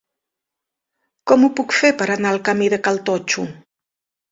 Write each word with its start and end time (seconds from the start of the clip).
Com 1.33 1.43
ho 1.43 1.51
puc 1.61 1.77
fer 1.81 1.93
per 2.01 2.09
anar 2.15 2.33
al 2.33 2.41
camí 2.51 2.73
de 2.77 2.83
Cal 2.89 3.01
Totxo? 3.13 3.49